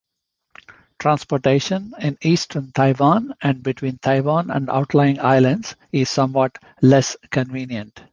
Transportation 0.97 1.93
in 2.01 2.17
eastern 2.23 2.71
Taiwan 2.71 3.35
and 3.39 3.61
between 3.61 3.99
Taiwan 3.99 4.49
and 4.49 4.67
outlying 4.67 5.19
islands 5.19 5.75
is 5.91 6.09
somewhat 6.09 6.57
less 6.81 7.15
convenient. 7.29 8.01